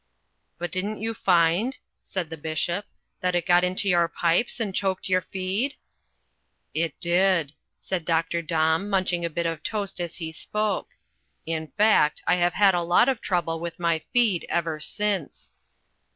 "But 0.57 0.71
didn't 0.71 0.99
you 1.03 1.13
find," 1.13 1.77
said 2.01 2.31
the 2.31 2.35
Bishop, 2.35 2.85
"that 3.19 3.35
it 3.35 3.45
got 3.45 3.63
into 3.63 3.87
your 3.87 4.07
pipes 4.07 4.59
and 4.59 4.73
choked 4.73 5.07
your 5.07 5.21
feed?" 5.21 5.75
"It 6.73 6.99
did," 6.99 7.53
said 7.79 8.03
Dr. 8.03 8.41
Domb, 8.41 8.89
munching 8.89 9.23
a 9.23 9.29
bit 9.29 9.45
of 9.45 9.61
toast 9.61 9.99
as 10.01 10.15
he 10.15 10.31
spoke. 10.31 10.87
"In 11.45 11.67
fact, 11.77 12.23
I 12.25 12.37
have 12.37 12.53
had 12.55 12.73
a 12.73 12.81
lot 12.81 13.09
of 13.09 13.21
trouble 13.21 13.59
with 13.59 13.77
my 13.77 13.99
feed 14.11 14.43
ever 14.49 14.79
since." 14.79 15.53